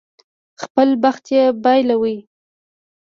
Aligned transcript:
خپل 0.61 0.89
بخت 1.03 1.25
یې 1.35 1.43
بایلود. 1.63 2.19